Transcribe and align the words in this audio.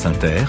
France 0.00 0.16
Inter, 0.16 0.44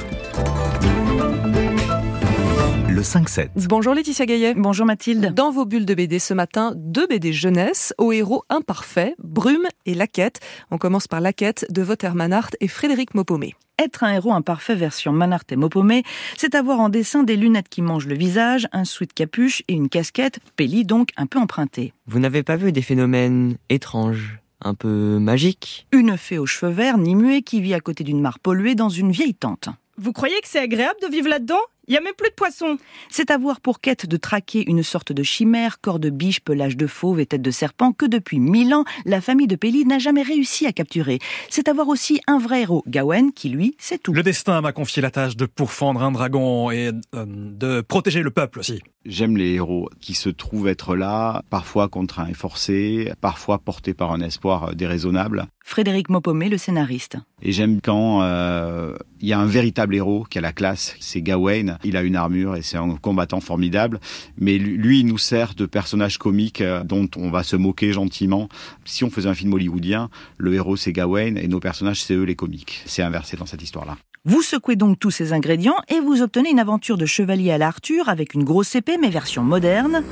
le 2.89 3.01
5-7. 3.01 3.49
Bonjour 3.67 3.93
Laetitia 3.93 4.25
Gaillet. 4.25 4.53
Bonjour 4.55 4.85
Mathilde. 4.85 5.33
Dans 5.33 5.51
vos 5.51 5.65
bulles 5.65 5.85
de 5.85 5.93
BD 5.93 6.19
ce 6.19 6.33
matin, 6.33 6.71
deux 6.77 7.05
BD 7.05 7.33
jeunesse 7.33 7.93
aux 7.97 8.13
héros 8.13 8.43
imparfaits, 8.49 9.13
Brume 9.21 9.67
et 9.85 9.93
Laquette. 9.93 10.39
On 10.69 10.77
commence 10.77 11.09
par 11.09 11.19
Laquette 11.19 11.65
de 11.69 11.83
Wouter 11.83 12.11
Manhart 12.13 12.51
et 12.61 12.69
Frédéric 12.69 13.13
Mopomé. 13.13 13.53
Être 13.77 14.05
un 14.05 14.13
héros 14.13 14.31
imparfait 14.31 14.75
version 14.75 15.11
Manhart 15.11 15.43
et 15.49 15.57
Mopomé, 15.57 16.03
c'est 16.37 16.55
avoir 16.55 16.79
en 16.79 16.87
dessin 16.87 17.23
des 17.23 17.35
lunettes 17.35 17.67
qui 17.67 17.81
mangent 17.81 18.07
le 18.07 18.15
visage, 18.15 18.69
un 18.71 18.85
sweat 18.85 19.11
capuche 19.11 19.63
et 19.67 19.73
une 19.73 19.89
casquette, 19.89 20.39
Pelli 20.55 20.85
donc 20.85 21.09
un 21.17 21.25
peu 21.25 21.39
empruntée. 21.39 21.91
Vous 22.07 22.19
n'avez 22.19 22.43
pas 22.43 22.55
vu 22.55 22.71
des 22.71 22.81
phénomènes 22.81 23.57
étranges? 23.67 24.37
Un 24.61 24.73
peu 24.73 25.19
magiques 25.19 25.87
Une 25.91 26.17
fée 26.17 26.37
aux 26.37 26.45
cheveux 26.45 26.71
verts, 26.71 26.97
ni 26.97 27.15
muet, 27.15 27.41
qui 27.41 27.61
vit 27.61 27.73
à 27.73 27.79
côté 27.79 28.03
d'une 28.03 28.21
mare 28.21 28.39
polluée 28.39 28.75
dans 28.75 28.89
une 28.89 29.11
vieille 29.11 29.35
tente. 29.35 29.69
Vous 29.97 30.13
croyez 30.13 30.39
que 30.41 30.47
c'est 30.47 30.59
agréable 30.59 30.99
de 31.01 31.07
vivre 31.07 31.29
là-dedans? 31.29 31.59
Il 31.91 31.95
y 31.95 31.97
a 31.97 32.01
même 32.01 32.13
plus 32.17 32.29
de 32.29 32.35
poissons. 32.35 32.77
C'est 33.09 33.31
avoir 33.31 33.59
pour 33.59 33.81
quête 33.81 34.05
de 34.05 34.15
traquer 34.15 34.63
une 34.65 34.81
sorte 34.81 35.11
de 35.11 35.23
chimère, 35.23 35.81
corps 35.81 35.99
de 35.99 36.09
biche, 36.09 36.39
pelage 36.39 36.77
de 36.77 36.87
fauve 36.87 37.19
et 37.19 37.25
tête 37.25 37.41
de 37.41 37.51
serpent 37.51 37.91
que 37.91 38.05
depuis 38.05 38.39
mille 38.39 38.73
ans, 38.73 38.85
la 39.03 39.19
famille 39.19 39.45
de 39.45 39.57
Pelli 39.57 39.83
n'a 39.83 39.99
jamais 39.99 40.21
réussi 40.21 40.65
à 40.65 40.71
capturer. 40.71 41.19
C'est 41.49 41.67
avoir 41.67 41.89
aussi 41.89 42.21
un 42.27 42.39
vrai 42.39 42.61
héros, 42.61 42.81
Gawain, 42.87 43.31
qui 43.31 43.49
lui, 43.49 43.75
c'est 43.77 44.01
tout. 44.01 44.13
Le 44.13 44.23
destin 44.23 44.61
m'a 44.61 44.71
confié 44.71 45.01
la 45.01 45.11
tâche 45.11 45.35
de 45.35 45.45
pourfendre 45.45 46.01
un 46.01 46.13
dragon 46.13 46.71
et 46.71 46.91
euh, 47.13 47.25
de 47.27 47.81
protéger 47.81 48.21
le 48.21 48.31
peuple 48.31 48.59
aussi. 48.59 48.81
J'aime 49.03 49.35
les 49.35 49.55
héros 49.55 49.89
qui 49.99 50.13
se 50.13 50.29
trouvent 50.29 50.69
être 50.69 50.95
là, 50.95 51.41
parfois 51.49 51.89
contraints 51.89 52.27
et 52.27 52.33
forcés, 52.33 53.11
parfois 53.19 53.57
portés 53.57 53.93
par 53.93 54.13
un 54.13 54.21
espoir 54.21 54.75
déraisonnable. 54.75 55.47
Frédéric 55.63 56.09
Mopomé, 56.09 56.49
le 56.49 56.57
scénariste. 56.57 57.17
Et 57.41 57.51
j'aime 57.51 57.79
quand 57.81 58.21
euh, 58.21 58.95
il 59.19 59.29
y 59.29 59.33
a 59.33 59.39
un 59.39 59.45
véritable 59.45 59.95
héros 59.95 60.25
qui 60.29 60.37
a 60.37 60.41
la 60.41 60.53
classe, 60.53 60.95
c'est 60.99 61.21
Gawain. 61.21 61.77
Il 61.83 61.95
a 61.97 62.01
une 62.01 62.15
armure 62.15 62.55
et 62.55 62.61
c'est 62.61 62.77
un 62.77 62.95
combattant 62.95 63.39
formidable. 63.39 63.99
Mais 64.37 64.57
lui, 64.57 64.99
il 64.99 65.05
nous 65.05 65.17
sert 65.17 65.53
de 65.53 65.65
personnage 65.65 66.17
comique 66.17 66.61
euh, 66.61 66.83
dont 66.83 67.07
on 67.15 67.29
va 67.29 67.43
se 67.43 67.55
moquer 67.55 67.93
gentiment. 67.93 68.49
Si 68.85 69.03
on 69.03 69.09
faisait 69.09 69.29
un 69.29 69.33
film 69.33 69.53
hollywoodien, 69.53 70.09
le 70.37 70.53
héros 70.53 70.75
c'est 70.75 70.91
Gawain 70.91 71.35
et 71.35 71.47
nos 71.47 71.59
personnages 71.59 72.03
c'est 72.03 72.15
eux 72.15 72.23
les 72.23 72.35
comiques. 72.35 72.81
C'est 72.85 73.03
inversé 73.03 73.37
dans 73.37 73.45
cette 73.45 73.61
histoire-là. 73.61 73.97
Vous 74.23 74.43
secouez 74.43 74.75
donc 74.75 74.99
tous 74.99 75.09
ces 75.09 75.33
ingrédients 75.33 75.77
et 75.89 75.99
vous 75.99 76.21
obtenez 76.21 76.51
une 76.51 76.59
aventure 76.59 76.95
de 76.95 77.07
chevalier 77.07 77.51
à 77.51 77.57
l'Arthur 77.57 78.07
avec 78.07 78.35
une 78.35 78.43
grosse 78.43 78.75
épée 78.75 78.97
mais 79.01 79.09
version 79.09 79.43
moderne, 79.43 80.03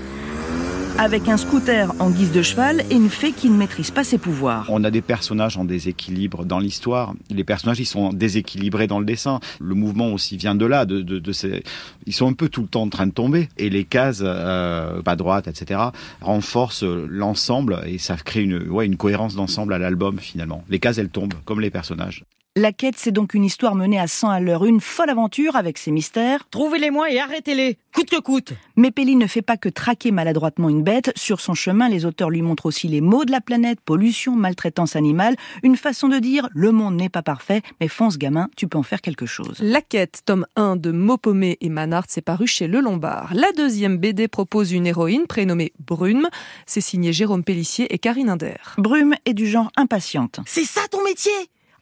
avec 0.99 1.29
un 1.29 1.37
scooter 1.37 1.93
en 1.99 2.09
guise 2.09 2.33
de 2.33 2.41
cheval 2.41 2.83
et 2.91 2.95
une 2.95 3.09
fée 3.09 3.31
qui 3.31 3.49
ne 3.49 3.55
maîtrise 3.55 3.89
pas 3.89 4.03
ses 4.03 4.17
pouvoirs. 4.17 4.65
On 4.67 4.83
a 4.83 4.91
des 4.91 5.01
personnages 5.01 5.55
en 5.55 5.63
déséquilibre 5.63 6.43
dans 6.43 6.59
l'histoire. 6.59 7.13
Les 7.29 7.45
personnages, 7.45 7.79
ils 7.79 7.85
sont 7.85 8.11
déséquilibrés 8.11 8.87
dans 8.87 8.99
le 8.99 9.05
dessin. 9.05 9.39
Le 9.61 9.75
mouvement 9.75 10.11
aussi 10.11 10.35
vient 10.35 10.55
de 10.55 10.65
là. 10.65 10.85
De, 10.85 11.01
de, 11.01 11.17
de 11.19 11.31
ces... 11.31 11.63
Ils 12.05 12.13
sont 12.13 12.27
un 12.27 12.33
peu 12.33 12.49
tout 12.49 12.63
le 12.63 12.67
temps 12.67 12.81
en 12.81 12.89
train 12.89 13.07
de 13.07 13.13
tomber. 13.13 13.47
Et 13.57 13.69
les 13.69 13.85
cases, 13.85 14.19
euh, 14.21 15.01
pas 15.01 15.15
droite, 15.15 15.47
etc., 15.47 15.79
renforcent 16.19 16.83
l'ensemble 16.83 17.79
et 17.85 17.97
ça 17.97 18.17
crée 18.17 18.43
une, 18.43 18.67
ouais, 18.67 18.85
une 18.85 18.97
cohérence 18.97 19.35
d'ensemble 19.35 19.73
à 19.73 19.77
l'album 19.77 20.19
finalement. 20.19 20.65
Les 20.69 20.79
cases, 20.79 20.97
elles 20.97 21.09
tombent, 21.09 21.33
comme 21.45 21.61
les 21.61 21.69
personnages. 21.69 22.25
La 22.55 22.73
quête, 22.73 22.95
c'est 22.97 23.11
donc 23.11 23.35
une 23.35 23.45
histoire 23.45 23.75
menée 23.75 23.99
à 23.99 24.07
100 24.07 24.31
à 24.31 24.39
l'heure, 24.39 24.65
une 24.65 24.81
folle 24.81 25.11
aventure 25.11 25.55
avec 25.55 25.77
ses 25.77 25.91
mystères. 25.91 26.49
Trouvez-les-moi 26.49 27.11
et 27.11 27.19
arrêtez-les, 27.19 27.77
coûte 27.93 28.09
que 28.09 28.19
coûte. 28.19 28.53
Mais 28.75 28.89
Pelli 28.89 29.15
ne 29.15 29.27
fait 29.27 29.43
pas 29.43 29.55
que 29.55 29.69
traquer 29.69 30.11
maladroitement 30.11 30.67
une 30.67 30.81
bête. 30.81 31.11
Sur 31.15 31.41
son 31.41 31.53
chemin, 31.53 31.87
les 31.87 32.05
auteurs 32.05 32.31
lui 32.31 32.41
montrent 32.41 32.65
aussi 32.65 32.87
les 32.87 33.01
maux 33.01 33.23
de 33.23 33.31
la 33.31 33.39
planète, 33.39 33.79
pollution, 33.81 34.35
maltraitance 34.35 34.95
animale, 34.95 35.35
une 35.61 35.77
façon 35.77 36.09
de 36.09 36.17
dire 36.17 36.49
le 36.51 36.71
monde 36.71 36.95
n'est 36.95 37.07
pas 37.07 37.21
parfait, 37.21 37.61
mais 37.79 37.87
fonce 37.87 38.17
gamin, 38.17 38.49
tu 38.57 38.67
peux 38.67 38.79
en 38.79 38.83
faire 38.83 39.01
quelque 39.01 39.27
chose. 39.27 39.59
La 39.61 39.81
quête, 39.81 40.23
tome 40.25 40.47
1 40.55 40.75
de 40.75 40.91
Mopomé 40.91 41.59
et 41.61 41.69
Manhart, 41.69 42.05
c'est 42.07 42.21
paru 42.21 42.47
chez 42.47 42.67
Le 42.67 42.81
Lombard. 42.81 43.31
La 43.35 43.51
deuxième 43.51 43.97
BD 43.97 44.27
propose 44.27 44.71
une 44.71 44.87
héroïne 44.87 45.27
prénommée 45.27 45.71
Brume. 45.79 46.27
C'est 46.65 46.81
signé 46.81 47.13
Jérôme 47.13 47.43
Pellissier 47.43 47.93
et 47.93 47.99
Karine 47.99 48.31
Inder. 48.31 48.57
Brume 48.79 49.13
est 49.25 49.35
du 49.35 49.47
genre 49.47 49.71
impatiente. 49.77 50.39
C'est 50.47 50.65
ça 50.65 50.81
ton 50.89 51.03
métier? 51.03 51.31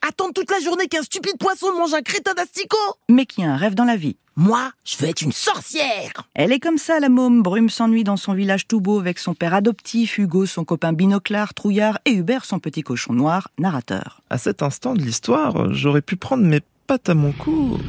Attendre 0.01 0.33
toute 0.33 0.51
la 0.51 0.59
journée 0.59 0.87
qu'un 0.87 1.01
stupide 1.01 1.37
poisson 1.39 1.67
mange 1.77 1.93
un 1.93 2.01
crétin 2.01 2.33
d'asticot 2.33 2.77
Mais 3.09 3.25
qui 3.25 3.43
a 3.43 3.51
un 3.51 3.57
rêve 3.57 3.75
dans 3.75 3.85
la 3.85 3.95
vie. 3.95 4.17
Moi, 4.35 4.71
je 4.85 4.97
veux 4.97 5.07
être 5.09 5.21
une 5.21 5.31
sorcière 5.31 6.11
Elle 6.35 6.51
est 6.51 6.59
comme 6.59 6.77
ça, 6.77 6.99
la 6.99 7.09
môme. 7.09 7.41
Brume 7.41 7.69
s'ennuie 7.69 8.03
dans 8.03 8.17
son 8.17 8.33
village 8.33 8.67
tout 8.67 8.79
beau 8.79 8.99
avec 8.99 9.17
son 9.17 9.33
père 9.33 9.55
adoptif, 9.55 10.19
Hugo, 10.19 10.45
son 10.45 10.63
copain 10.63 10.93
binoclard, 10.93 11.55
trouillard, 11.55 11.97
et 12.05 12.11
Hubert, 12.11 12.45
son 12.45 12.59
petit 12.59 12.83
cochon 12.83 13.13
noir, 13.13 13.49
narrateur. 13.57 14.21
À 14.29 14.37
cet 14.37 14.61
instant 14.61 14.93
de 14.93 15.01
l'histoire, 15.01 15.73
j'aurais 15.73 16.03
pu 16.03 16.17
prendre 16.17 16.43
mes 16.43 16.61
pattes 16.85 17.09
à 17.09 17.15
mon 17.15 17.31
cou 17.31 17.79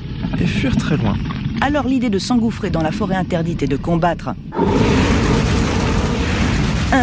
et 0.40 0.46
fuir 0.46 0.76
très 0.76 0.96
loin. 0.96 1.16
Alors 1.60 1.86
l'idée 1.86 2.10
de 2.10 2.18
s'engouffrer 2.18 2.70
dans 2.70 2.82
la 2.82 2.92
forêt 2.92 3.16
interdite 3.16 3.62
et 3.62 3.66
de 3.66 3.76
combattre 3.76 4.30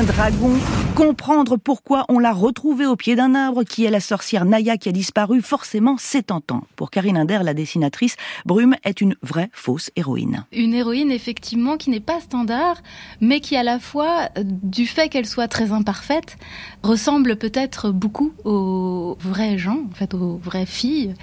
dragon, 0.04 0.52
comprendre 0.96 1.56
pourquoi 1.56 2.06
on 2.10 2.20
l'a 2.20 2.34
retrouvé 2.34 2.86
au 2.86 2.96
pied 2.96 3.16
d'un 3.16 3.34
arbre, 3.34 3.64
qui 3.64 3.86
est 3.86 3.90
la 3.90 4.02
sorcière 4.02 4.44
Naya 4.44 4.78
qui 4.78 4.90
a 4.90 4.92
disparu, 4.92 5.42
forcément 5.42 5.96
c'est 5.98 6.24
tentant. 6.24 6.64
Pour 6.76 6.92
Karine 6.92 7.18
Inder, 7.18 7.40
la 7.44 7.54
dessinatrice, 7.54 8.18
Brume 8.46 8.76
est 8.84 9.00
une 9.00 9.16
vraie 9.22 9.50
fausse 9.54 9.92
héroïne. 9.96 10.46
Une 10.52 10.74
héroïne 10.74 11.12
effectivement 11.12 11.78
qui 11.78 11.90
n'est 11.90 12.02
pas 12.02 12.20
standard, 12.20 12.82
mais 13.22 13.40
qui 13.40 13.56
à 13.56 13.64
la 13.64 13.80
fois, 13.80 14.30
du 14.44 14.86
fait 14.86 15.08
qu'elle 15.08 15.28
soit 15.28 15.48
très 15.48 15.72
imparfaite, 15.72 16.38
ressemble 16.84 17.38
peut-être 17.38 17.92
beaucoup 17.92 18.34
aux 18.44 19.18
vraies 19.22 19.58
gens, 19.58 19.86
aux 20.14 20.38
vraies 20.38 20.66
filles. 20.66 21.14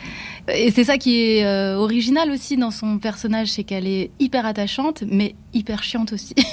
Et 0.48 0.70
c'est 0.70 0.84
ça 0.84 0.98
qui 0.98 1.20
est 1.20 1.44
euh, 1.44 1.76
original 1.76 2.30
aussi 2.30 2.56
dans 2.56 2.70
son 2.70 2.98
personnage, 2.98 3.48
c'est 3.48 3.64
qu'elle 3.64 3.86
est 3.86 4.10
hyper 4.18 4.46
attachante, 4.46 5.04
mais 5.06 5.34
hyper 5.52 5.82
chiante 5.82 6.12
aussi. 6.12 6.34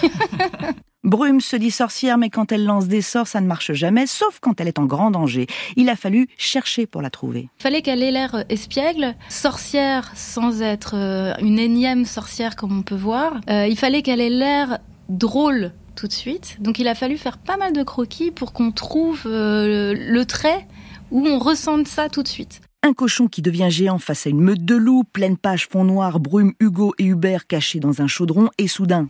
Brume 1.06 1.40
se 1.40 1.56
dit 1.56 1.72
sorcière, 1.72 2.18
mais 2.18 2.30
quand 2.30 2.52
elle 2.52 2.66
lance 2.66 2.88
des 2.88 3.02
sorts, 3.02 3.28
ça 3.28 3.40
ne 3.40 3.48
marche 3.48 3.72
jamais, 3.72 4.06
sauf 4.06 4.40
quand 4.42 4.60
elle 4.60 4.68
est 4.68 4.80
en 4.80 4.86
grand 4.86 5.12
danger. 5.12 5.48
Il 5.78 5.88
a 5.90 5.96
fallu 5.96 6.28
chercher 6.38 6.88
pour 6.88 7.02
la 7.02 7.10
trouver. 7.10 7.50
Il 7.60 7.64
fallait 7.64 7.82
qu'elle 7.82 8.04
ait 8.04 8.12
l'air 8.12 8.44
espiègle, 8.50 9.16
sorcière 9.30 10.12
sans 10.16 10.62
être 10.62 10.96
euh, 10.96 11.34
une 11.40 11.58
énième 11.58 12.04
sorcière 12.04 12.58
comme 12.58 12.78
on 12.78 12.82
peut 12.82 12.96
voir. 12.96 13.40
Euh, 13.50 13.66
il 13.66 13.78
fallait 13.78 14.02
qu'elle 14.02 14.20
ait 14.20 14.30
l'air 14.30 14.80
drôle 15.08 15.72
tout 15.96 16.08
de 16.08 16.14
suite. 16.14 16.58
Donc 16.60 16.80
il 16.80 16.88
a 16.88 16.96
fallu 16.96 17.18
faire 17.18 17.38
pas 17.38 17.56
mal 17.56 17.72
de 17.72 17.84
croquis 17.84 18.32
pour 18.32 18.52
qu'on 18.52 18.72
trouve 18.72 19.24
euh, 19.26 19.96
le 19.98 20.26
trait 20.26 20.68
où 21.12 21.26
on 21.26 21.40
ressente 21.40 21.88
ça 21.88 22.10
tout 22.10 22.24
de 22.24 22.28
suite. 22.28 22.62
Un 22.81 22.94
cochon 22.94 23.28
qui 23.28 23.41
devient 23.41 23.67
géant 23.69 24.00
face 24.00 24.25
à 24.25 24.29
une 24.29 24.40
meute 24.40 24.63
de 24.63 24.75
loups, 24.75 25.03
pleine 25.03 25.35
page 25.35 25.67
fond 25.67 25.84
noir, 25.84 26.22
Brume, 26.22 26.53
Hugo 26.62 26.94
et 26.97 27.06
Hubert 27.06 27.45
cachés 27.45 27.81
dans 27.81 28.01
un 28.01 28.07
chaudron, 28.07 28.50
et 28.57 28.69
soudain, 28.69 29.09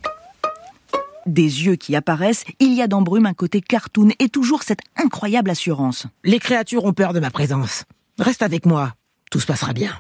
des 1.28 1.44
yeux 1.66 1.75
qui 1.75 1.96
apparaissent, 1.96 2.46
il 2.59 2.74
y 2.74 2.81
a 2.81 2.88
dans 2.88 3.03
Brume 3.03 3.28
un 3.28 3.34
côté 3.35 3.62
cartoon 3.62 4.09
et 4.18 4.30
toujours 4.30 4.63
cette 4.63 4.81
incroyable 4.96 5.52
assurance. 5.52 6.07
Les 6.24 6.40
créatures 6.40 6.85
ont 6.85 6.94
peur 6.94 7.13
de 7.13 7.19
ma 7.19 7.30
présence. 7.30 7.85
Reste 8.18 8.41
avec 8.41 8.66
moi, 8.66 8.96
tout 9.30 9.40
se 9.40 9.46
passera 9.46 9.74
bien. 9.74 9.94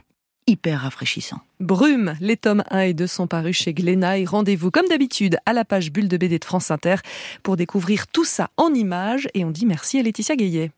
Hyper 0.47 0.81
rafraîchissant. 0.81 1.39
Brume, 1.59 2.15
les 2.19 2.37
tomes 2.37 2.63
1 2.71 2.79
et 2.79 2.93
2 2.95 3.05
sont 3.05 3.27
parus 3.27 3.55
chez 3.55 3.73
Glénat 3.73 4.15
rendez-vous 4.25 4.71
comme 4.71 4.87
d'habitude 4.87 5.37
à 5.45 5.53
la 5.53 5.63
page 5.63 5.91
Bulle 5.91 6.07
de 6.07 6.17
BD 6.17 6.39
de 6.39 6.45
France 6.45 6.71
Inter 6.71 6.95
pour 7.43 7.55
découvrir 7.55 8.07
tout 8.07 8.25
ça 8.25 8.49
en 8.57 8.73
images 8.73 9.27
et 9.35 9.45
on 9.45 9.51
dit 9.51 9.67
merci 9.67 9.99
à 9.99 10.03
Laetitia 10.03 10.35
Gaillet. 10.35 10.71